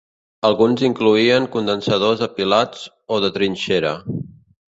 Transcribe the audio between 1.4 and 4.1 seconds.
condensadors apilats o de trinxera.